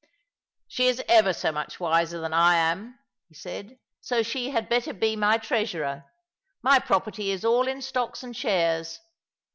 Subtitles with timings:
[0.67, 2.97] She is ever so much wiser than I am,"
[3.29, 6.05] ho said." So she had better be my treasurer.
[6.63, 8.99] My property is all in stocks and shares.